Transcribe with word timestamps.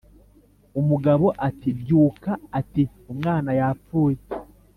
umugabo 0.79 1.25
ati 1.47 1.69
"Byuka, 1.79 2.31
ati: 2.59 2.83
"Umwana 3.11 3.49
yapfuye 3.59 4.19